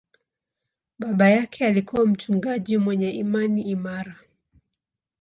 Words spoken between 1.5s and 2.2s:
alikuwa